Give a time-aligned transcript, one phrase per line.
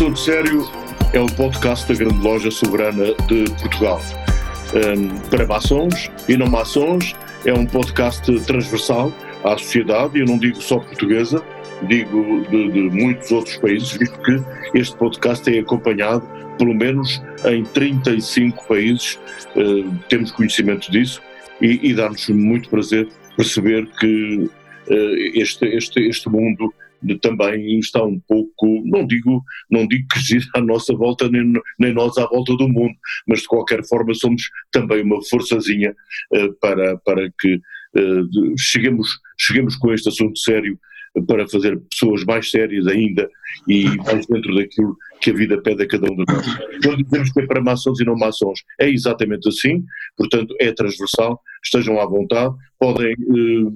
[0.00, 0.66] Assunto Sério
[1.12, 4.00] é o podcast da Grande Loja Soberana de Portugal.
[4.72, 9.12] Um, para maçons e não maçons, é um podcast transversal
[9.44, 11.44] à sociedade, eu não digo só portuguesa,
[11.82, 17.62] digo de, de, muitos outros países, visto que este podcast é acompanhado pelo menos em
[17.62, 19.20] 35 países,
[19.54, 21.20] uh, temos conhecimento disso,
[21.60, 24.48] e, e dá-nos muito prazer perceber que
[24.88, 26.72] uh, este, este, este mundo
[27.20, 31.92] também está um pouco, não digo, não digo que gira à nossa volta, nem, nem
[31.92, 32.94] nós à volta do mundo,
[33.26, 35.94] mas de qualquer forma somos também uma forçazinha
[36.34, 40.78] uh, para, para que uh, cheguemos, cheguemos com este assunto sério
[41.26, 43.28] para fazer pessoas mais sérias ainda
[43.68, 46.46] e mais dentro daquilo que a vida pede a cada um de nós.
[46.84, 49.84] Quando dizemos que é para maçons e não maçons, é exatamente assim,
[50.16, 53.16] portanto é transversal, estejam à vontade, podem eh,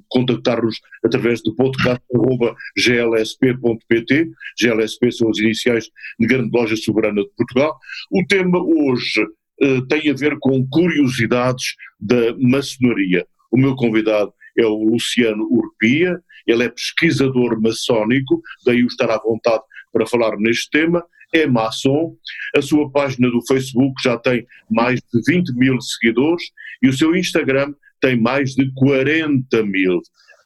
[0.09, 7.77] contactar-nos através do podcast.glsp.pt, GLSP são as iniciais de Grande Loja Soberana de Portugal.
[8.11, 9.27] O tema hoje
[9.61, 13.27] eh, tem a ver com curiosidades da maçonaria.
[13.51, 16.17] O meu convidado é o Luciano Urpia,
[16.47, 19.63] ele é pesquisador maçónico, daí o estar à vontade
[19.93, 22.17] para falar neste tema, é maçom,
[22.57, 26.45] a sua página do Facebook já tem mais de 20 mil seguidores
[26.83, 30.01] e o seu Instagram tem mais de 40 mil.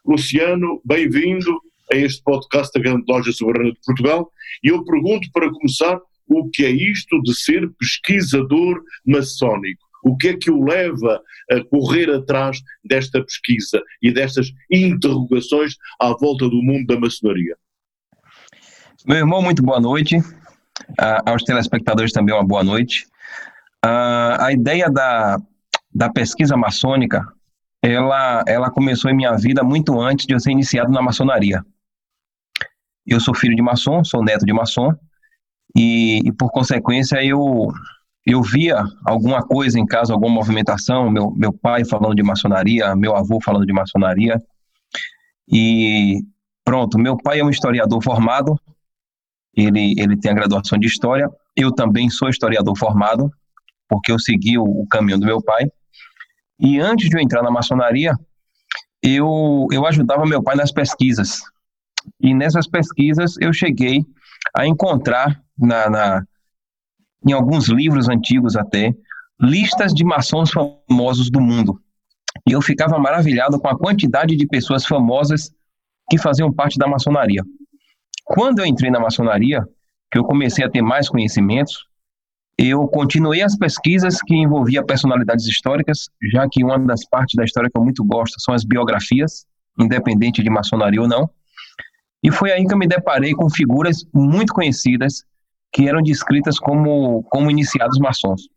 [0.05, 1.61] Luciano, bem-vindo
[1.93, 4.31] a este podcast da Grande Loja Soberana de Portugal
[4.63, 9.88] e eu pergunto para começar o que é isto de ser pesquisador maçónico?
[10.03, 11.21] O que é que o leva
[11.51, 17.57] a correr atrás desta pesquisa e destas interrogações à volta do mundo da maçonaria?
[19.07, 20.19] Meu irmão, muito boa noite.
[20.19, 23.07] Uh, aos telespectadores também uma boa noite.
[23.85, 25.39] Uh, a ideia da,
[25.95, 27.27] da pesquisa maçônica,
[27.83, 31.65] ela, ela começou em minha vida muito antes de eu ser iniciado na maçonaria.
[33.07, 34.93] Eu sou filho de maçom, sou neto de maçom,
[35.77, 37.69] e, e por consequência eu
[38.29, 43.17] eu via alguma coisa em casa, alguma movimentação, meu, meu pai falando de maçonaria, meu
[43.17, 44.39] avô falando de maçonaria.
[45.51, 46.21] E
[46.63, 48.55] pronto, meu pai é um historiador formado,
[49.57, 53.33] ele, ele tem a graduação de História, eu também sou historiador formado,
[53.89, 55.65] porque eu segui o, o caminho do meu pai.
[56.61, 58.13] E antes de eu entrar na maçonaria,
[59.03, 61.41] eu, eu ajudava meu pai nas pesquisas.
[62.21, 64.05] E nessas pesquisas eu cheguei
[64.55, 66.23] a encontrar na, na
[67.27, 68.95] em alguns livros antigos até,
[69.41, 71.81] listas de maçons famosos do mundo.
[72.47, 75.51] E eu ficava maravilhado com a quantidade de pessoas famosas
[76.11, 77.43] que faziam parte da maçonaria.
[78.25, 79.63] Quando eu entrei na maçonaria,
[80.11, 81.87] que eu comecei a ter mais conhecimentos,
[82.57, 87.71] eu continuei as pesquisas que envolviam personalidades históricas, já que uma das partes da história
[87.73, 89.47] que eu muito gosto são as biografias,
[89.79, 91.31] independente de maçonaria ou não.
[92.23, 95.25] E foi aí que eu me deparei com figuras muito conhecidas
[95.73, 98.49] que eram descritas como, como iniciados maçons.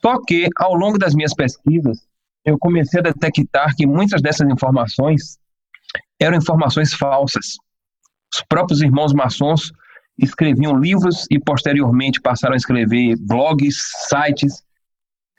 [0.00, 2.06] Só que, ao longo das minhas pesquisas,
[2.44, 5.38] eu comecei a detectar que muitas dessas informações
[6.20, 7.56] eram informações falsas.
[8.34, 9.72] Os próprios irmãos maçons
[10.18, 13.76] escreviam livros e posteriormente passaram a escrever blogs,
[14.08, 14.62] sites,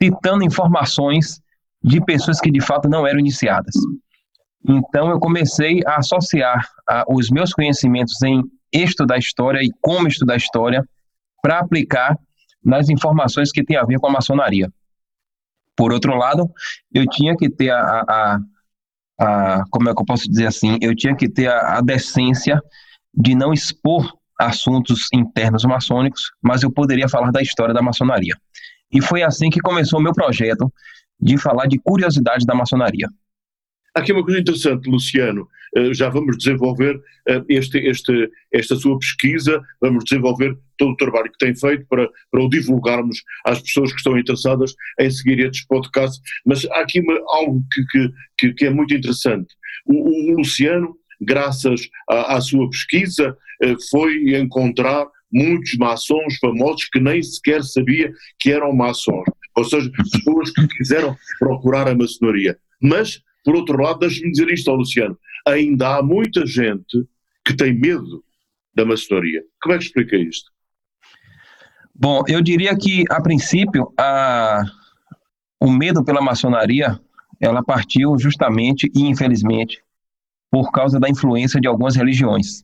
[0.01, 1.39] citando informações
[1.83, 3.73] de pessoas que de fato não eram iniciadas.
[4.67, 10.35] Então eu comecei a associar a, os meus conhecimentos em estudar história e como estudar
[10.35, 10.87] história
[11.41, 12.17] para aplicar
[12.63, 14.71] nas informações que tem a ver com a maçonaria.
[15.75, 16.49] Por outro lado,
[16.91, 18.39] eu tinha que ter a, a,
[19.19, 22.59] a como é que eu posso dizer assim, eu tinha que ter a, a decência
[23.13, 28.35] de não expor assuntos internos maçônicos, mas eu poderia falar da história da maçonaria.
[28.91, 30.71] E foi assim que começou o meu projeto
[31.19, 33.07] de falar de curiosidades da maçonaria.
[33.95, 35.47] Aqui uma coisa interessante, Luciano,
[35.77, 41.31] uh, já vamos desenvolver uh, este, este, esta sua pesquisa, vamos desenvolver todo o trabalho
[41.31, 45.65] que tem feito para, para o divulgarmos às pessoas que estão interessadas em seguir estes
[45.65, 49.55] podcasts, mas há aqui uma, algo que, que, que, é muito interessante.
[49.85, 56.99] O, o Luciano, graças à, à sua pesquisa, uh, foi encontrar muitos maçons famosos que
[56.99, 59.23] nem sequer sabia que eram maçons,
[59.55, 62.57] ou seja, pessoas que quiseram procurar a maçonaria.
[62.81, 67.07] Mas, por outro lado, deixe-me dizer isto ao Luciano, ainda há muita gente
[67.45, 68.23] que tem medo
[68.73, 69.43] da maçonaria.
[69.61, 70.51] Como é que explica isto?
[71.93, 74.63] Bom, eu diria que, a princípio, a...
[75.61, 76.99] o medo pela maçonaria,
[77.39, 79.79] ela partiu justamente e infelizmente
[80.51, 82.63] por causa da influência de algumas religiões.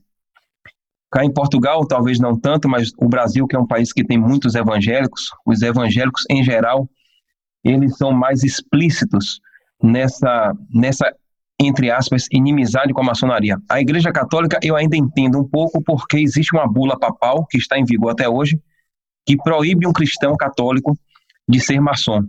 [1.11, 4.17] Cá em Portugal, talvez não tanto, mas o Brasil, que é um país que tem
[4.17, 6.89] muitos evangélicos, os evangélicos em geral,
[7.63, 9.41] eles são mais explícitos
[9.81, 11.13] nessa, nessa
[11.59, 13.57] entre aspas, inimizade com a maçonaria.
[13.69, 17.77] A Igreja Católica eu ainda entendo um pouco porque existe uma bula papal que está
[17.77, 18.59] em vigor até hoje
[19.25, 20.97] que proíbe um cristão católico
[21.47, 22.23] de ser maçom.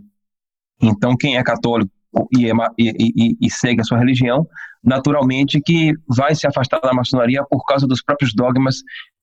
[0.79, 1.91] Então, quem é católico
[2.37, 4.47] e, é, e, e, e segue a sua religião
[4.83, 8.81] naturalmente que vai se afastar da maçonaria por causa dos próprios dogmas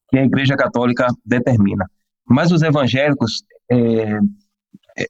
[0.09, 1.87] que a Igreja Católica determina.
[2.27, 4.19] Mas os evangélicos é,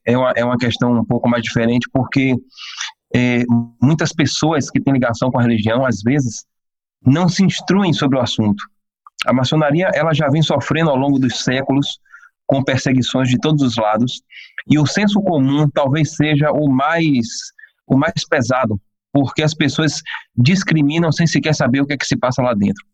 [0.05, 2.35] é, uma, é uma questão um pouco mais diferente, porque
[3.15, 3.45] é,
[3.81, 6.45] muitas pessoas que têm ligação com a religião, às vezes,
[7.05, 8.63] não se instruem sobre o assunto.
[9.27, 11.99] A maçonaria ela já vem sofrendo ao longo dos séculos
[12.47, 14.23] com perseguições de todos os lados,
[14.69, 17.27] e o senso comum talvez seja o mais
[17.87, 18.81] o mais pesado
[19.13, 20.03] porque as pessoas
[20.37, 22.85] discriminam sem sequer saber o que é que se passa lá dentro.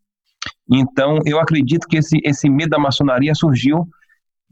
[0.69, 3.87] Então, eu acredito que esse, esse medo da maçonaria surgiu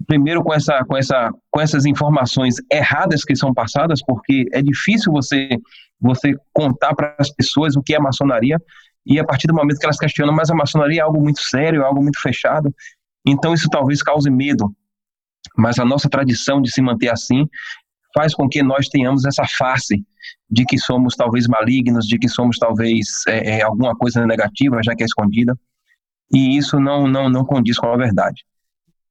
[0.08, 5.12] primeiro com, essa, com, essa, com essas informações erradas que são passadas, porque é difícil
[5.12, 5.50] você,
[6.00, 8.58] você contar para as pessoas o que é maçonaria,
[9.06, 11.82] e a partir do momento que elas questionam, mas a maçonaria é algo muito sério,
[11.82, 12.74] é algo muito fechado,
[13.26, 14.74] então isso talvez cause medo.
[15.58, 17.48] Mas a nossa tradição de se manter assim
[18.14, 20.04] faz com que nós tenhamos essa face
[20.50, 24.96] de que somos talvez malignos, de que somos talvez é, é, alguma coisa negativa, já
[24.96, 25.58] que é escondida,
[26.34, 28.44] e isso não, não, não condiz com a verdade.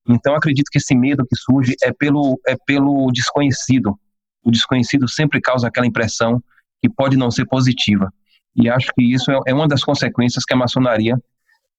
[0.09, 3.99] Então, acredito que esse medo que surge é pelo, é pelo desconhecido.
[4.45, 6.43] O desconhecido sempre causa aquela impressão
[6.83, 8.13] que pode não ser positiva.
[8.55, 11.17] E acho que isso é, é uma das consequências que a maçonaria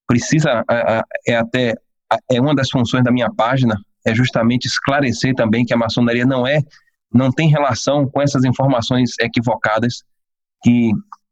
[0.08, 0.64] precisa,
[1.28, 1.76] é até
[2.30, 3.76] é uma das funções da minha página,
[4.06, 6.60] é justamente esclarecer também que a maçonaria não é
[7.12, 10.04] não tem relação com essas informações equivocadas
[10.62, 10.92] que,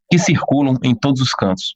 [0.10, 1.76] que circulam em todos os cantos.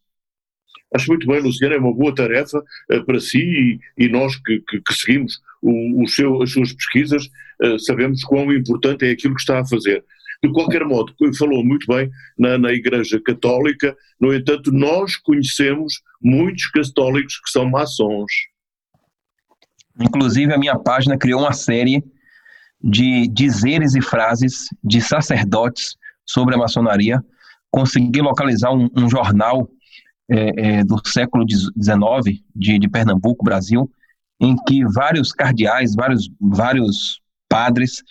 [0.93, 4.59] Acho muito bem, Luciano, é uma boa tarefa uh, para si e, e nós que,
[4.67, 7.25] que, que seguimos o, o seu, as suas pesquisas
[7.61, 10.03] uh, sabemos quão importante é aquilo que está a fazer.
[10.43, 16.67] De qualquer modo, falou muito bem na, na Igreja Católica, no entanto, nós conhecemos muitos
[16.67, 18.31] católicos que são maçons.
[19.99, 22.03] Inclusive, a minha página criou uma série
[22.81, 27.19] de dizeres e frases de sacerdotes sobre a maçonaria,
[27.71, 29.67] consegui localizar um, um jornal
[30.29, 33.89] é, é, do século XIX de, de, Pernambuco, Brasil,
[34.39, 38.03] em que vários cardeais, vários, vários padres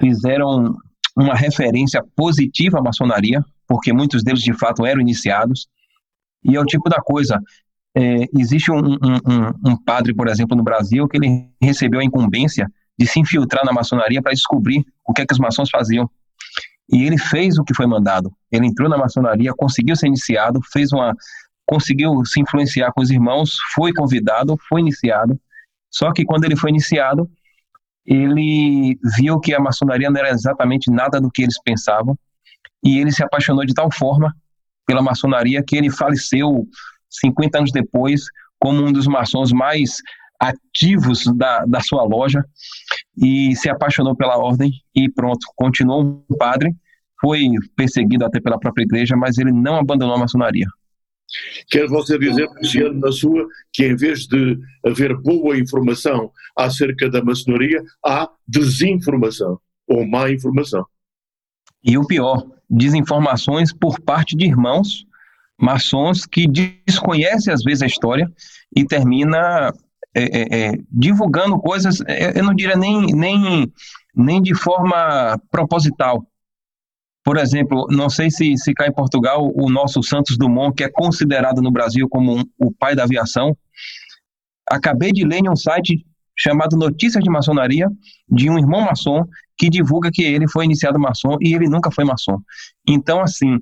[0.00, 0.76] fizeram
[1.16, 5.68] uma referência positiva à maçonaria, porque muitos deles de fato eram iniciados,
[6.44, 7.40] e é o tipo da coisa.
[7.94, 12.70] É, existe um, um, um, padre, por exemplo, no Brasil, que ele recebeu a incumbência
[12.98, 16.10] de se infiltrar na maçonaria para descobrir o que é que os maçons faziam.
[16.90, 18.32] E ele fez o que foi mandado.
[18.50, 21.14] Ele entrou na maçonaria, conseguiu ser iniciado, fez uma
[21.66, 25.38] conseguiu se influenciar com os irmãos, foi convidado, foi iniciado.
[25.90, 27.30] Só que quando ele foi iniciado,
[28.04, 32.18] ele viu que a maçonaria não era exatamente nada do que eles pensavam,
[32.84, 34.34] e ele se apaixonou de tal forma
[34.86, 36.66] pela maçonaria que ele faleceu
[37.08, 38.22] 50 anos depois
[38.58, 39.98] como um dos maçons mais
[40.40, 42.44] ativos da, da sua loja
[43.16, 46.74] e se apaixonou pela ordem e pronto, continuou um padre,
[47.20, 47.42] foi
[47.76, 50.66] perseguido até pela própria igreja, mas ele não abandonou a maçonaria.
[51.70, 57.22] Quer você dizer, Luciano, na sua, que em vez de haver boa informação acerca da
[57.24, 60.84] maçonaria, há desinformação ou má informação.
[61.84, 65.06] E o pior, desinformações por parte de irmãos
[65.62, 68.30] maçons que desconhecem às vezes a história
[68.76, 69.72] e termina
[70.14, 73.72] é, é, é, divulgando coisas, é, eu não diria nem, nem,
[74.14, 76.26] nem de forma proposital.
[77.24, 80.90] Por exemplo, não sei se, se cá em Portugal o nosso Santos Dumont, que é
[80.90, 83.56] considerado no Brasil como um, o pai da aviação,
[84.68, 86.04] acabei de ler em um site
[86.36, 87.88] chamado Notícias de Maçonaria,
[88.28, 89.24] de um irmão maçom
[89.56, 92.38] que divulga que ele foi iniciado maçom e ele nunca foi maçom.
[92.88, 93.58] Então, assim,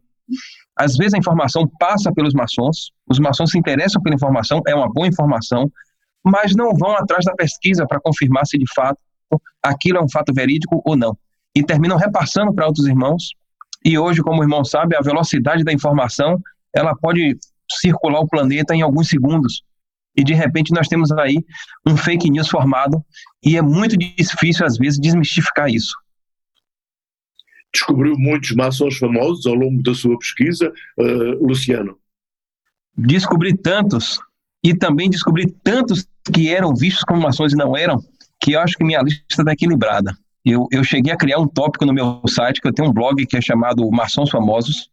[0.76, 4.90] Às vezes a informação passa pelos maçons, os maçons se interessam pela informação, é uma
[4.90, 5.70] boa informação,
[6.24, 8.98] mas não vão atrás da pesquisa para confirmar se de fato
[9.62, 11.16] aquilo é um fato verídico ou não.
[11.54, 13.34] E terminam repassando para outros irmãos.
[13.84, 16.40] E hoje, como o irmão sabe, a velocidade da informação
[16.74, 17.36] ela pode
[17.70, 19.62] circular o planeta em alguns segundos.
[20.16, 21.44] E de repente nós temos aí
[21.86, 23.04] um fake news formado
[23.44, 25.94] e é muito difícil às vezes desmistificar isso.
[27.72, 31.96] Descobriu muitos maçons famosos ao longo da sua pesquisa, uh, Luciano?
[32.96, 34.18] Descobri tantos
[34.62, 38.02] e também descobri tantos que eram vistos como maçons e não eram,
[38.40, 40.16] que eu acho que minha lista está equilibrada.
[40.44, 43.24] Eu, eu cheguei a criar um tópico no meu site, que eu tenho um blog
[43.26, 44.90] que é chamado Maçons Famosos,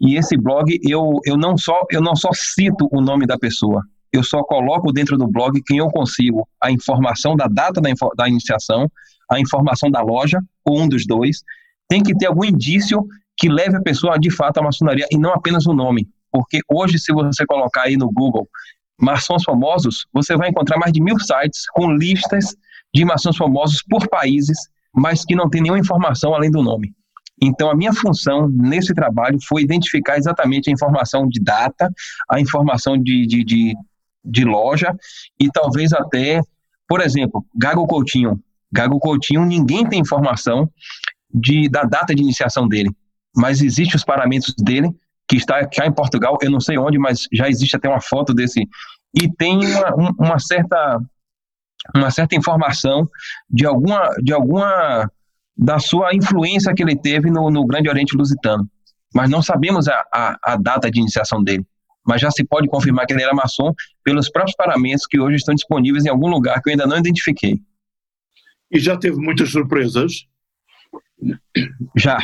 [0.00, 3.82] e esse blog eu, eu, não só, eu não só cito o nome da pessoa,
[4.12, 8.28] eu só coloco dentro do blog quem eu consigo a informação da data da, da
[8.28, 8.90] iniciação,
[9.30, 11.42] a informação da loja, ou um dos dois.
[11.88, 13.06] Tem que ter algum indício
[13.36, 16.08] que leve a pessoa de fato à maçonaria e não apenas o nome.
[16.30, 18.48] Porque hoje, se você colocar aí no Google
[19.00, 22.54] maçons famosos, você vai encontrar mais de mil sites com listas
[22.94, 24.58] de maçons famosos por países,
[24.94, 26.92] mas que não tem nenhuma informação além do nome.
[27.40, 31.90] Então, a minha função nesse trabalho foi identificar exatamente a informação de data,
[32.30, 33.74] a informação de, de, de,
[34.24, 34.94] de loja
[35.40, 36.40] e talvez até,
[36.86, 38.40] por exemplo, Gago Coutinho.
[38.70, 40.70] Gago Coutinho, ninguém tem informação
[41.34, 42.90] de, da data de iniciação dele,
[43.36, 44.90] mas existem os paramentos dele,
[45.26, 48.34] que está cá em Portugal, eu não sei onde, mas já existe até uma foto
[48.34, 48.68] desse,
[49.14, 51.00] e tem uma, uma certa
[51.94, 53.08] uma certa informação
[53.50, 55.10] de alguma de alguma
[55.56, 58.68] da sua influência que ele teve no, no Grande Oriente Lusitano.
[59.14, 61.66] Mas não sabemos a, a, a, data de iniciação dele.
[62.06, 63.72] Mas já se pode confirmar que ele era maçom
[64.02, 67.60] pelos próprios paramentos que hoje estão disponíveis em algum lugar que eu ainda não identifiquei.
[68.70, 70.26] E já teve muitas surpresas?
[71.96, 72.18] Já.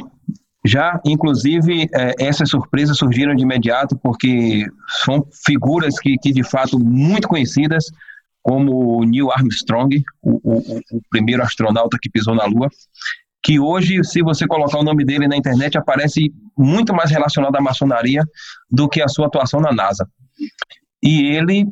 [0.67, 4.67] Já, inclusive, é, essas surpresas surgiram de imediato porque
[5.05, 7.85] são figuras que, que de fato, muito conhecidas,
[8.49, 12.71] como Neil Armstrong, o, o, o primeiro astronauta que pisou na Lua,
[13.43, 17.61] que hoje, se você colocar o nome dele na internet, aparece muito mais relacionado à
[17.61, 18.25] maçonaria
[18.71, 20.09] do que a sua atuação na NASA.
[21.03, 21.67] E ele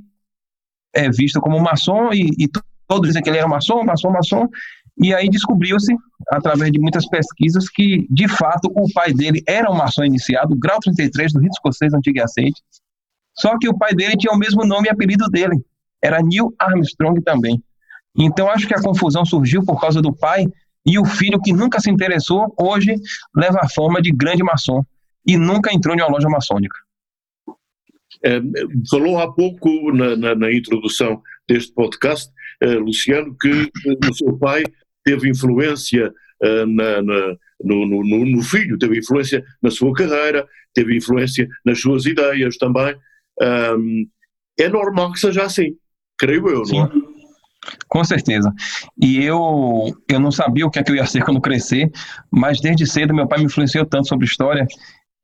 [0.94, 2.46] é visto como maçom e, e
[2.86, 4.46] todos dizem que ele era maçom, maçom, maçom.
[5.02, 5.94] E aí descobriu-se,
[6.28, 10.78] através de muitas pesquisas, que de fato o pai dele era um maçom iniciado, grau
[10.78, 12.60] 33 do rito escocês antigo e aceite.
[13.34, 15.64] Só que o pai dele tinha o mesmo nome e apelido dele,
[16.02, 17.62] era Neil Armstrong também.
[18.18, 20.46] Então acho que a confusão surgiu por causa do pai
[20.86, 22.94] e o filho que nunca se interessou, hoje
[23.34, 24.84] leva a fama de grande maçom
[25.26, 26.76] e nunca entrou em uma loja maçônica.
[28.24, 28.40] É,
[28.88, 32.32] falou há pouco na, na, na, introdução deste podcast,
[32.64, 34.62] uh, Luciano, que uh, o seu pai
[35.04, 36.08] teve influência
[36.42, 42.06] uh, na, no, no, no, filho, teve influência na sua carreira, teve influência nas suas
[42.06, 42.96] ideias também.
[44.58, 45.76] É normal que seja assim
[46.18, 46.78] creio eu, Sim.
[46.78, 47.16] não é?
[47.88, 48.52] Com certeza.
[49.00, 51.90] E eu, eu não sabia o que é que eu ia ser quando crescer,
[52.30, 54.66] mas desde cedo meu pai me influenciou tanto sobre história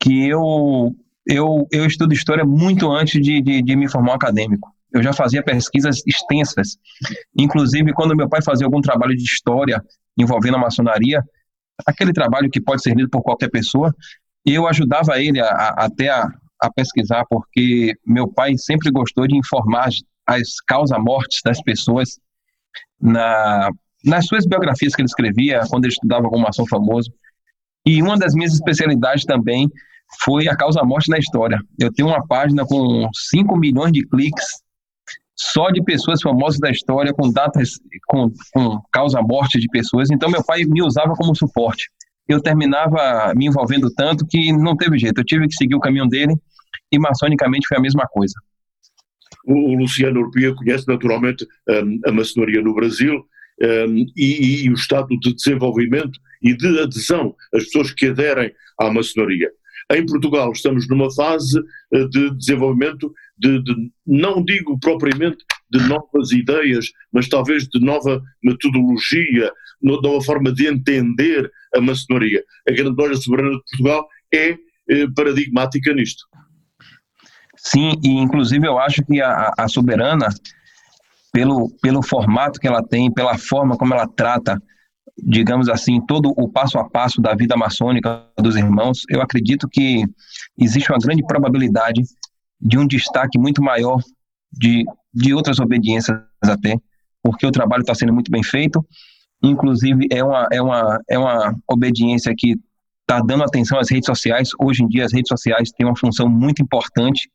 [0.01, 0.95] que eu,
[1.27, 4.69] eu, eu estudo história muito antes de, de, de me formar um acadêmico.
[4.93, 6.77] Eu já fazia pesquisas extensas.
[7.37, 9.83] Inclusive, quando meu pai fazia algum trabalho de história
[10.19, 11.23] envolvendo a maçonaria,
[11.87, 13.95] aquele trabalho que pode ser lido por qualquer pessoa,
[14.45, 16.29] eu ajudava ele a, a, até a,
[16.61, 19.89] a pesquisar, porque meu pai sempre gostou de informar
[20.35, 22.19] as causa-mortes das pessoas
[23.01, 23.71] na,
[24.05, 27.13] nas suas biografias que ele escrevia, quando ele estudava como ação famoso.
[27.85, 29.69] E uma das minhas especialidades também
[30.25, 31.59] foi a causa-morte na história.
[31.79, 34.63] Eu tenho uma página com 5 milhões de cliques
[35.35, 40.11] só de pessoas famosas da história, com datas, com, com causa-morte de pessoas.
[40.11, 41.91] Então, meu pai me usava como suporte.
[42.29, 45.19] Eu terminava me envolvendo tanto que não teve jeito.
[45.19, 46.35] Eu tive que seguir o caminho dele
[46.91, 48.35] e maçonicamente foi a mesma coisa.
[49.45, 53.25] O, Luciano Urpia conhece naturalmente um, a maçonaria no Brasil
[53.61, 58.91] um, e, e, o estado de desenvolvimento e de adesão, as pessoas que aderem à
[58.91, 59.51] maçonaria.
[59.93, 66.31] Em Portugal estamos numa fase uh, de desenvolvimento de, de, não digo propriamente de novas
[66.33, 69.51] ideias, mas talvez de nova metodologia,
[69.83, 72.45] nova forma de entender a maçonaria.
[72.69, 74.59] A Grande Loja Soberana de Portugal é
[74.89, 76.25] eh, paradigmática nisto.
[77.65, 80.27] Sim, e inclusive eu acho que a, a soberana,
[81.33, 84.61] pelo, pelo formato que ela tem, pela forma como ela trata,
[85.17, 90.05] digamos assim, todo o passo a passo da vida maçônica dos irmãos, eu acredito que
[90.59, 92.03] existe uma grande probabilidade
[92.61, 94.01] de um destaque muito maior
[94.53, 96.77] de, de outras obediências até,
[97.23, 98.85] porque o trabalho está sendo muito bem feito,
[99.41, 102.57] inclusive é uma, é uma, é uma obediência que
[103.03, 104.51] está dando atenção às redes sociais.
[104.59, 107.31] Hoje em dia, as redes sociais têm uma função muito importante.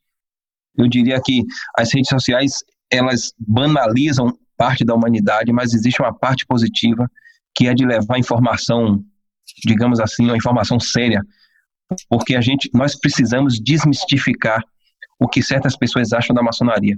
[0.78, 1.44] Eu diria que
[1.78, 7.10] as redes sociais elas banalizam parte da humanidade, mas existe uma parte positiva
[7.56, 9.04] que é de levar informação,
[9.66, 11.22] digamos assim, uma informação séria,
[12.10, 14.64] porque a gente, nós precisamos desmistificar
[15.20, 16.96] o que certas pessoas acham da maçonaria.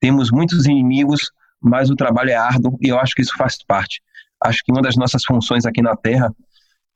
[0.00, 4.00] Temos muitos inimigos, mas o trabalho é árduo e eu acho que isso faz parte.
[4.42, 6.34] Acho que uma das nossas funções aqui na Terra,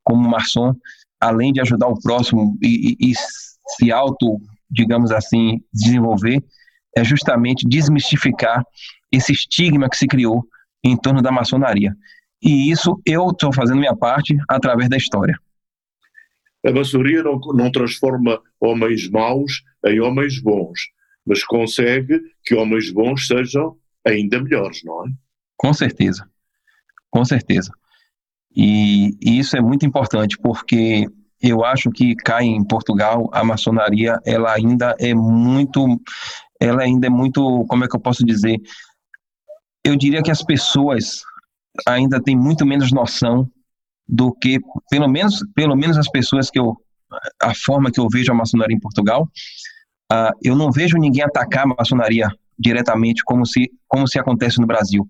[0.03, 0.75] como maçom,
[1.21, 6.43] além de ajudar o próximo e, e, e se auto, digamos assim, desenvolver,
[6.97, 8.65] é justamente desmistificar
[9.13, 10.45] esse estigma que se criou
[10.83, 11.95] em torno da maçonaria.
[12.43, 15.39] E isso eu estou fazendo minha parte através da história.
[16.65, 20.81] A maçonaria não, não transforma homens maus em homens bons,
[21.25, 25.11] mas consegue que homens bons sejam ainda melhores, não é?
[25.57, 26.29] Com certeza,
[27.11, 27.73] com certeza.
[28.55, 31.07] E, e, isso é muito importante porque
[31.43, 36.01] eu acho que cá em Portugal a maçonaria ela ainda é muito,
[36.61, 38.59] ela ainda é muito, como é que eu posso dizer?
[39.85, 41.23] Eu diria que as pessoas
[41.87, 43.49] ainda têm muito menos noção
[44.09, 46.77] do que, pelo menos, pelo menos as pessoas que eu,
[47.43, 49.29] a forma que eu vejo a maçonaria em Portugal,
[50.13, 52.29] uh, eu não vejo ninguém atacar a maçonaria
[52.59, 55.09] diretamente como se, como se acontece no Brasil.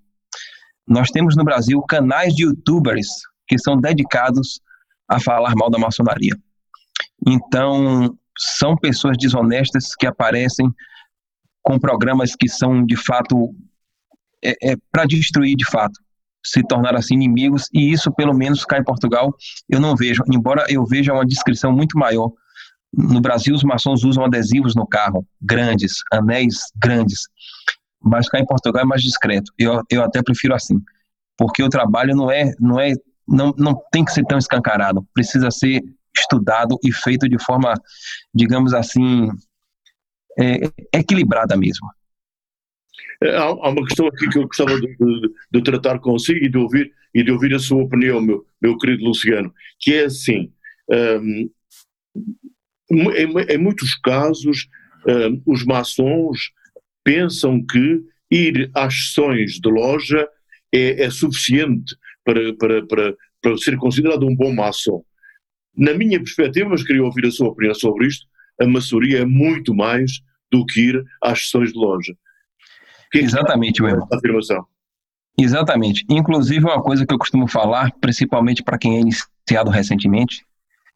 [0.86, 3.08] Nós temos no Brasil canais de youtubers
[3.46, 4.60] que são dedicados
[5.08, 6.36] a falar mal da maçonaria.
[7.26, 10.70] Então, são pessoas desonestas que aparecem
[11.62, 13.54] com programas que são de fato
[14.44, 15.98] é, é para destruir de fato,
[16.44, 19.34] se tornar assim inimigos e isso pelo menos cá em Portugal
[19.68, 22.30] eu não vejo, embora eu veja uma descrição muito maior.
[22.92, 27.22] No Brasil os maçons usam adesivos no carro, grandes, anéis grandes,
[28.00, 29.52] mas cá em Portugal é mais discreto.
[29.58, 30.80] Eu, eu até prefiro assim,
[31.36, 32.92] porque o trabalho não é não é
[33.26, 35.82] não, não tem que ser tão escancarado, precisa ser
[36.16, 37.74] estudado e feito de forma,
[38.34, 39.28] digamos assim,
[40.38, 41.88] é, equilibrada mesmo.
[43.22, 46.58] É, há, uma questão aqui que eu gostava de, de, de, tratar consigo e de
[46.58, 50.52] ouvir e de ouvir a sua opinião, meu, meu querido Luciano, que é assim,
[52.90, 54.68] um, em, em, muitos casos
[55.06, 56.52] um, os maçons
[57.02, 60.28] pensam que ir às sessões de loja
[60.72, 65.02] é, é suficiente para, para, para, para ser considerado um bom maçom.
[65.76, 68.26] Na minha perspectiva, mas queria ouvir a sua opinião sobre isto,
[68.60, 70.10] a maçonaria é muito mais
[70.50, 72.14] do que ir às sessões de loja.
[73.12, 74.08] Que Exatamente, meu irmão.
[74.12, 74.66] Afirmação.
[75.38, 76.04] Exatamente.
[76.08, 80.44] Inclusive, uma coisa que eu costumo falar, principalmente para quem é iniciado recentemente,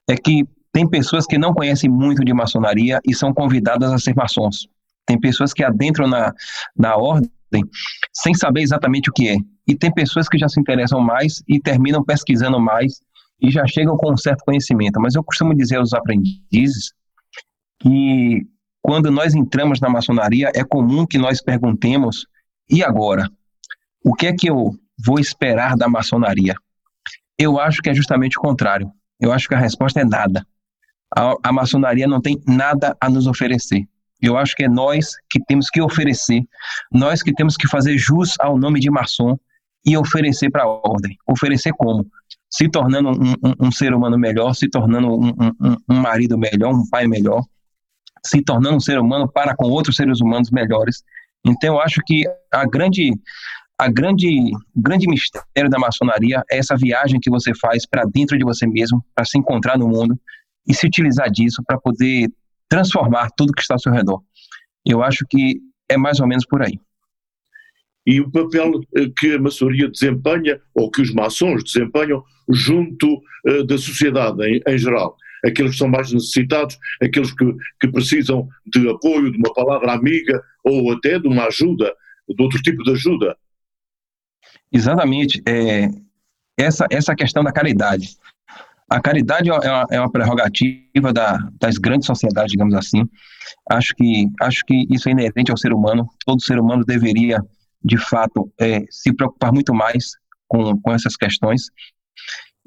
[0.09, 4.15] é que tem pessoas que não conhecem muito de maçonaria e são convidadas a ser
[4.15, 4.67] maçons.
[5.07, 6.33] Tem pessoas que adentram na,
[6.77, 7.31] na ordem
[8.13, 9.37] sem saber exatamente o que é.
[9.71, 13.01] E tem pessoas que já se interessam mais e terminam pesquisando mais
[13.41, 15.01] e já chegam com um certo conhecimento.
[15.01, 16.93] Mas eu costumo dizer aos aprendizes
[17.79, 18.49] que
[18.83, 22.27] quando nós entramos na maçonaria, é comum que nós perguntemos:
[22.69, 23.31] e agora?
[24.05, 24.75] O que é que eu
[25.07, 26.57] vou esperar da maçonaria?
[27.39, 28.91] Eu acho que é justamente o contrário.
[29.21, 30.45] Eu acho que a resposta é nada.
[31.17, 33.87] A, a maçonaria não tem nada a nos oferecer.
[34.21, 36.43] Eu acho que é nós que temos que oferecer,
[36.91, 39.39] nós que temos que fazer jus ao nome de maçom
[39.85, 41.17] e oferecer para a ordem.
[41.27, 42.07] Oferecer como?
[42.51, 45.33] Se tornando um, um, um, ser humano melhor, se tornando um,
[45.89, 47.43] um, marido melhor, um pai melhor,
[48.25, 51.03] se tornando um ser humano para com outros seres humanos melhores.
[51.47, 53.13] Então, eu acho que a grande,
[53.79, 58.45] a grande, grande mistério da maçonaria é essa viagem que você faz para dentro de
[58.45, 60.19] você mesmo, para se encontrar no mundo
[60.67, 62.29] e se utilizar disso para poder
[62.69, 64.21] transformar tudo que está ao seu redor.
[64.85, 66.79] Eu acho que é mais ou menos por aí
[68.07, 73.65] e o papel eh, que a maçonaria desempenha, ou que os maçons desempenham, junto uh,
[73.65, 75.17] da sociedade em, em, geral.
[75.45, 77.45] Aqueles que são mais necessitados, aqueles que,
[77.81, 81.95] que precisam de apoio, de uma palavra amiga ou até de uma ajuda,
[82.29, 83.37] de outro tipo de ajuda.
[84.73, 85.43] Exatamente.
[85.47, 85.89] É,
[86.59, 88.17] essa, essa questão da caridade.
[88.89, 93.09] A caridade é uma, é uma prerrogativa da, das grandes sociedades, digamos assim.
[93.71, 96.09] Acho que, acho que isso é inerente ao ser humano.
[96.27, 97.41] Todo ser humano deveria
[97.83, 100.13] de fato, é, se preocupar muito mais
[100.47, 101.67] com, com essas questões.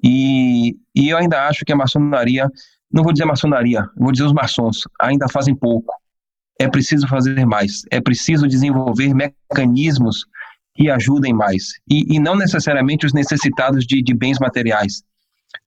[0.04, 2.49] E, e eu ainda acho que a maçonaria,
[2.91, 5.93] não vou dizer maçonaria, vou dizer os maçons, ainda fazem pouco.
[6.60, 10.26] É preciso fazer mais, é preciso desenvolver mecanismos
[10.76, 11.73] que ajudem mais.
[11.89, 15.04] E, e não necessariamente os necessitados de, de bens materiais.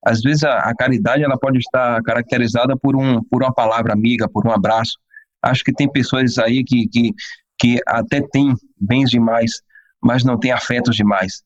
[0.05, 4.29] Às vezes a, a, caridade ela pode estar caracterizada por, um, por uma palavra amiga,
[4.29, 4.99] por um abraço.
[5.43, 7.13] Acho que tem pessoas aí que, que
[7.59, 9.63] que até tem bens demais,
[10.03, 11.43] mas não tem afetos demais.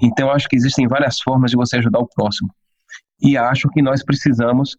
[0.00, 2.50] Então, acho que existem várias formas de você ajudar o próximo.
[3.20, 4.76] e acho que nós precisamos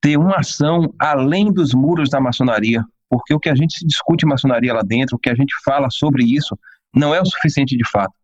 [0.00, 4.72] ter uma ação além dos muros da maçonaria, porque o que a gente discute maçonaria
[4.72, 6.56] lá dentro, o que a gente fala sobre isso,
[6.94, 8.14] não é o suficiente de fato.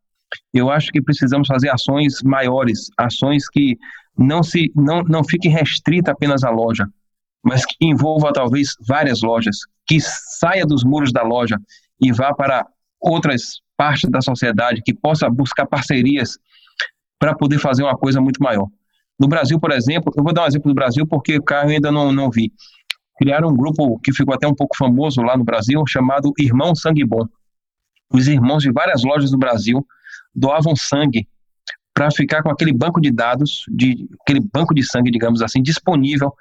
[0.54, 3.76] Eu acho que precisamos fazer ações maiores, ações que
[4.16, 6.86] não se não, não fique restrita apenas à loja,
[7.44, 11.56] mas que envolva talvez várias lojas, que saia dos muros da loja
[12.00, 12.66] e vá para
[13.00, 16.38] outras partes da sociedade, que possa buscar parcerias
[17.18, 18.66] para poder fazer uma coisa muito maior.
[19.18, 21.90] No Brasil, por exemplo, eu vou dar um exemplo do Brasil porque o carro ainda
[21.90, 22.52] não, não vi.
[23.18, 27.04] Criaram um grupo que ficou até um pouco famoso lá no Brasil, chamado Irmão Sangue
[27.04, 27.26] Bom.
[28.12, 29.84] Os irmãos de várias lojas do Brasil
[30.34, 31.26] doavam sangue
[31.94, 36.34] para ficar com aquele banco de dados, de aquele banco de sangue, digamos assim, disponível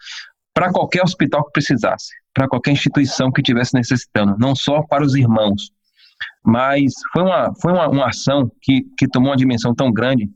[0.54, 5.15] para qualquer hospital que precisasse, para qualquer instituição que estivesse necessitando, não só para os
[5.15, 5.71] irmãos.
[6.45, 10.30] Mas foi uma, foi uma, uma ação que, que tomou uma dimensão tão grande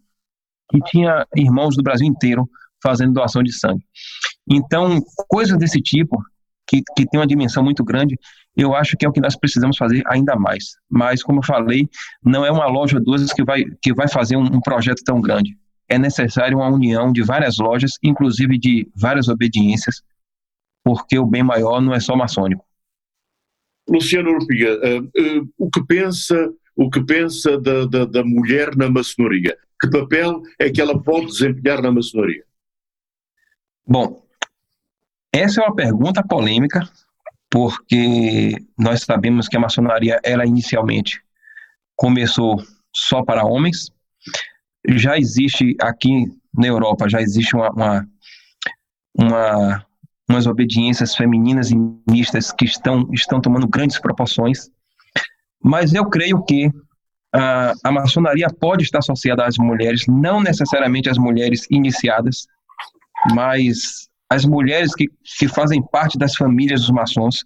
[0.72, 2.50] que tinha irmãos do Brasil inteiro
[2.82, 3.84] fazendo doação de sangue.
[4.50, 6.18] Então, coisas desse tipo,
[6.66, 8.18] que, que tem uma dimensão muito grande,
[8.56, 10.76] eu acho que é o que nós precisamos fazer ainda mais.
[10.90, 11.88] Mas, como eu falei,
[12.24, 15.58] não é uma loja duas que vai, que vai fazer um, um projeto tão grande.
[15.90, 20.02] É necessário uma união de várias lojas, inclusive de várias obediências,
[20.84, 22.66] porque o bem maior não é só maçônico.
[23.90, 28.90] Luciano Urpiga, uh, uh, o que pensa, o que pensa da, da, da mulher na
[28.90, 29.58] maçonaria?
[29.82, 32.44] Que papel é que ela pode desempenhar na maçonaria?
[33.88, 34.24] Bom,
[35.34, 36.88] essa é uma pergunta polêmica,
[37.50, 41.22] porque nós sabemos que a maçonaria, ela inicialmente
[41.96, 42.62] começou
[42.94, 43.92] só para homens.
[44.88, 48.10] Já existe aqui na Europa, já existe uma, uma,
[49.18, 49.86] uma
[50.30, 51.76] umas obediências femininas e
[52.10, 54.70] mistas que estão, estão tomando grandes proporções.
[55.62, 56.70] Mas eu creio que
[57.34, 62.46] a, a maçonaria pode estar associada às mulheres, não necessariamente às mulheres iniciadas,
[63.34, 67.44] mas as mulheres que, que fazem parte das famílias dos maçons.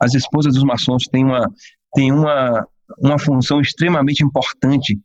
[0.00, 1.48] As esposas dos maçons têm uma,
[1.94, 2.66] têm uma,
[2.98, 4.98] uma função extremamente importante,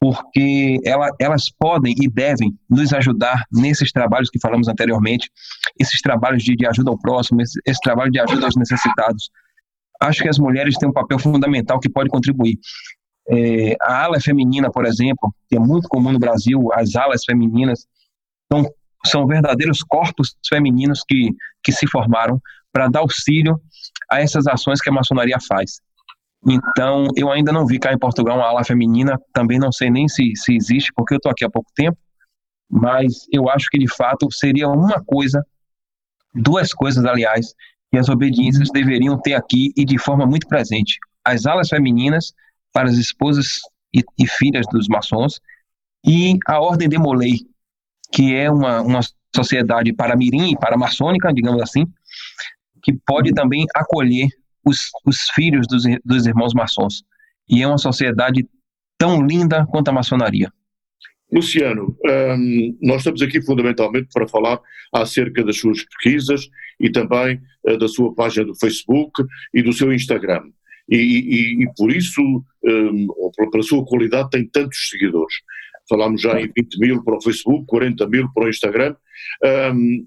[0.00, 5.30] porque ela, elas podem e devem nos ajudar nesses trabalhos que falamos anteriormente,
[5.78, 9.30] esses trabalhos de, de ajuda ao próximo, esse, esse trabalho de ajuda aos necessitados.
[10.00, 12.58] Acho que as mulheres têm um papel fundamental que pode contribuir.
[13.28, 17.86] É, a ala feminina, por exemplo, que é muito comum no Brasil, as alas femininas
[18.50, 18.64] são,
[19.04, 21.30] são verdadeiros corpos femininos que,
[21.62, 22.40] que se formaram
[22.72, 23.60] para dar auxílio
[24.10, 25.80] a essas ações que a maçonaria faz.
[26.46, 30.08] Então, eu ainda não vi cá em Portugal uma ala feminina, também não sei nem
[30.08, 31.98] se, se existe, porque eu estou aqui há pouco tempo,
[32.70, 35.44] mas eu acho que de fato seria uma coisa,
[36.34, 37.52] duas coisas, aliás,
[37.90, 40.98] que as obediências deveriam ter aqui e de forma muito presente.
[41.24, 42.32] As alas femininas
[42.72, 43.58] para as esposas
[43.92, 45.40] e, e filhas dos maçons,
[46.06, 47.40] e a Ordem de Molay,
[48.12, 49.00] que é uma, uma
[49.34, 51.86] sociedade para mirim e para maçônica, digamos assim,
[52.82, 54.28] que pode também acolher
[54.64, 57.02] os, os filhos dos, dos irmãos maçons.
[57.48, 58.46] E é uma sociedade
[58.98, 60.52] tão linda quanto a maçonaria.
[61.32, 64.60] Luciano, um, nós estamos aqui fundamentalmente para falar
[64.92, 69.92] acerca das suas pesquisas e também uh, da sua página do Facebook e do seu
[69.92, 70.42] Instagram
[70.90, 72.20] e, e, e por isso,
[72.64, 73.06] um,
[73.50, 75.34] pela sua qualidade, tem tantos seguidores.
[75.88, 78.96] Falámos já em 20 mil para o Facebook, 40 mil para o Instagram.
[79.72, 80.06] Um,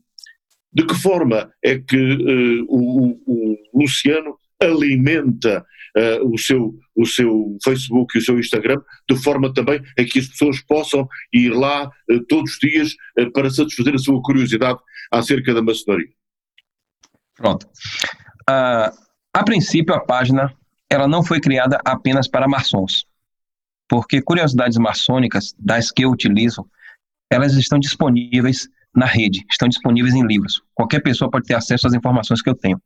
[0.74, 5.66] de que forma é que uh, o, o, Luciano alimenta
[5.98, 10.20] uh, o, seu, o seu Facebook e o seu Instagram de forma também a que
[10.20, 14.80] as pessoas possam ir lá uh, todos os dias uh, para satisfazer a sua curiosidade
[15.12, 16.10] acerca da maçonaria?
[17.36, 17.66] Pronto.
[18.50, 18.92] Uh,
[19.34, 20.54] a princípio, a página
[20.90, 23.06] ela não foi criada apenas para maçons,
[23.90, 26.66] porque curiosidades maçônicas, das que eu utilizo,
[27.32, 30.62] elas estão disponíveis na rede, estão disponíveis em livros.
[30.76, 32.80] Qualquer pessoa pode ter acesso às informações que eu tenho.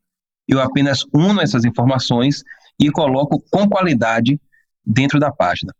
[0.48, 2.42] Eu apenas uno essas informações
[2.80, 4.40] e coloco com qualidade
[4.84, 5.74] dentro da página.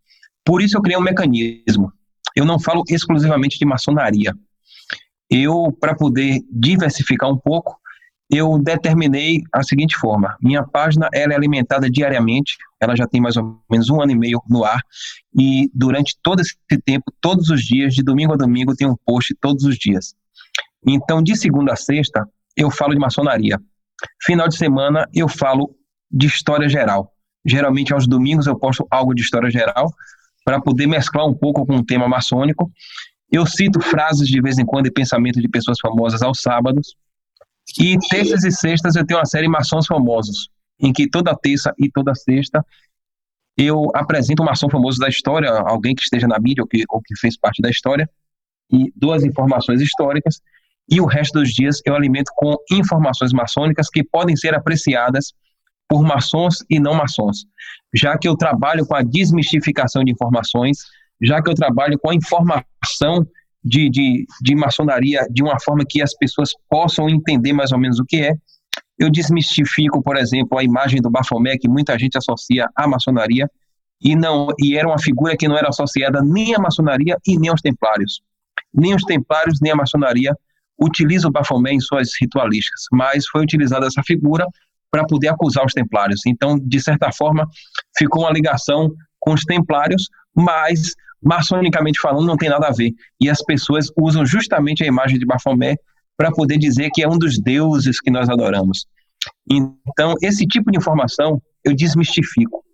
[0.44, 1.92] Por isso eu criei um mecanismo.
[2.36, 4.34] Eu não falo exclusivamente de maçonaria.
[5.30, 7.78] Eu, para poder diversificar um pouco,
[8.30, 13.36] eu determinei a seguinte forma: minha página ela é alimentada diariamente, ela já tem mais
[13.36, 14.82] ou menos um ano e meio no ar,
[15.38, 16.54] e durante todo esse
[16.84, 20.14] tempo, todos os dias, de domingo a domingo, tem um post todos os dias.
[20.86, 22.26] Então, de segunda a sexta,
[22.56, 23.58] eu falo de maçonaria.
[24.22, 25.74] Final de semana, eu falo
[26.10, 27.12] de história geral.
[27.44, 29.92] Geralmente, aos domingos, eu posto algo de história geral,
[30.44, 32.70] para poder mesclar um pouco com o tema maçônico.
[33.30, 36.96] Eu cito frases de vez em quando e pensamento de pessoas famosas aos sábados
[37.78, 40.48] e terças e sextas eu tenho uma série Maçons Famosos,
[40.80, 42.64] em que toda terça e toda sexta
[43.58, 47.02] eu apresento um maçom famoso da história, alguém que esteja na mídia ou que, ou
[47.02, 48.08] que fez parte da história,
[48.72, 50.40] e duas informações históricas,
[50.90, 55.32] e o resto dos dias eu alimento com informações maçônicas que podem ser apreciadas
[55.88, 57.44] por maçons e não maçons,
[57.94, 60.78] já que eu trabalho com a desmistificação de informações,
[61.20, 63.26] já que eu trabalho com a informação
[63.64, 67.98] de, de, de maçonaria de uma forma que as pessoas possam entender mais ou menos
[67.98, 68.32] o que é.
[68.98, 73.48] Eu desmistifico, por exemplo, a imagem do Bafomé, que muita gente associa à maçonaria,
[74.00, 77.50] e não e era uma figura que não era associada nem à maçonaria e nem
[77.50, 78.20] aos templários.
[78.72, 80.36] Nem os templários, nem a maçonaria
[80.80, 84.46] utilizam o Bafomé em suas ritualísticas, mas foi utilizada essa figura
[84.90, 86.20] para poder acusar os templários.
[86.26, 87.46] Então, de certa forma,
[87.96, 92.92] ficou uma ligação com os templários, mas maçonicamente falando não tem nada a ver.
[93.20, 95.76] E as pessoas usam justamente a imagem de Bafomé
[96.16, 98.86] para poder dizer que é um dos deuses que nós adoramos.
[99.50, 102.64] Então, esse tipo de informação eu desmistifico.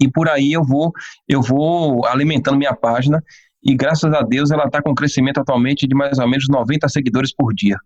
[0.00, 0.92] E por aí eu vou,
[1.28, 3.22] eu vou alimentando minha página
[3.64, 6.88] e graças a Deus ela está com um crescimento atualmente de mais ou menos 90
[6.88, 7.78] seguidores por dia.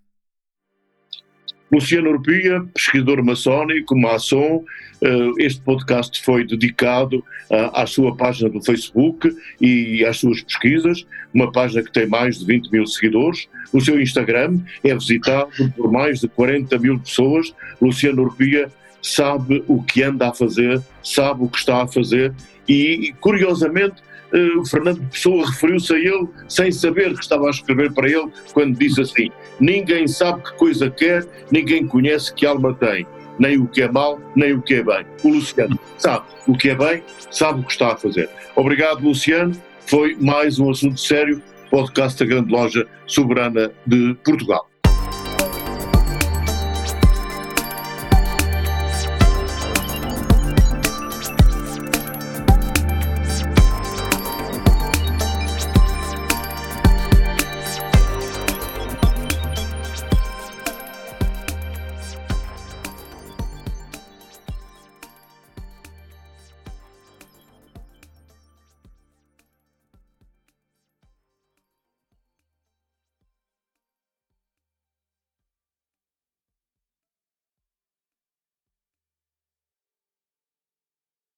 [1.71, 4.65] Luciano Urpia, pesquisador maçónico, maçom,
[5.03, 11.07] eh, este podcast foi dedicado eh, à sua página do Facebook e às suas pesquisas,
[11.33, 13.47] uma página que tem mais de 20 mil seguidores.
[13.71, 17.55] O seu Instagram é visitado por mais de 40 mil pessoas.
[17.83, 22.33] Luciano Urpia sabe o que anda a fazer, sabe o que está a fazer
[22.67, 28.09] e, curiosamente, o Fernando Pessoa referiu-se a ele sem saber que estava a escrever para
[28.09, 33.07] ele, quando disse assim: Ninguém sabe que coisa quer, ninguém conhece que alma tem,
[33.39, 35.05] nem o que é mal, nem o que é bem.
[35.23, 38.29] O Luciano sabe o que é bem, sabe o que está a fazer.
[38.57, 39.53] Obrigado, Luciano.
[39.87, 44.69] Foi mais um assunto sério, podcast da Grande Loja Soberana de Portugal.